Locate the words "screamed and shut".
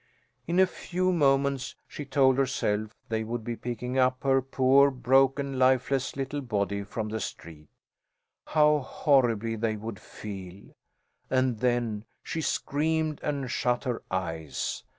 12.41-13.83